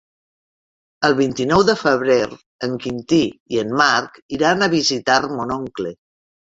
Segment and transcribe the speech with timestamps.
[1.09, 2.17] El vint-i-nou de febrer
[2.69, 3.23] en Quintí
[3.57, 5.99] i en Marc iran a visitar mon oncle.